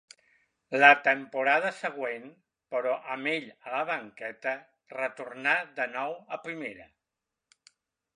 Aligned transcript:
La 0.83 0.87
temporada 1.07 1.69
següent, 1.81 2.23
però, 2.75 2.93
amb 3.15 3.31
ell 3.33 3.45
a 3.51 3.73
la 3.75 3.81
banqueta, 3.89 4.55
retornà 4.95 5.53
de 5.81 5.87
nou 5.93 6.17
a 6.39 6.41
primera. 6.47 6.89